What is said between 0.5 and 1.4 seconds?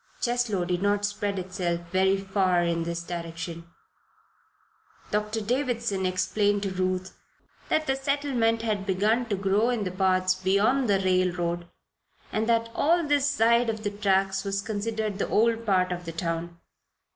did not spread